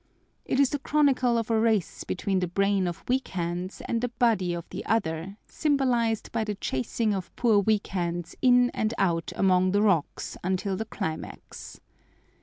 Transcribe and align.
It 0.45 0.59
is 0.59 0.71
the 0.71 0.79
chronicle 0.79 1.37
of 1.37 1.51
a 1.51 1.59
race 1.59 2.03
between 2.03 2.39
the 2.39 2.47
brain 2.47 2.87
of 2.87 3.03
Weak 3.07 3.27
Hands 3.27 3.83
and 3.85 4.01
the 4.01 4.09
body 4.09 4.51
of 4.51 4.67
the 4.71 4.83
other, 4.87 5.37
symbolized 5.45 6.31
by 6.31 6.43
the 6.43 6.55
chasing 6.55 7.13
of 7.13 7.29
poor 7.35 7.59
Weak 7.59 7.85
Hands 7.85 8.35
in 8.41 8.71
and 8.71 8.95
out 8.97 9.31
among 9.35 9.73
the 9.73 9.81
rocks 9.83 10.37
until 10.43 10.75
the 10.75 10.85
climax. 10.85 11.79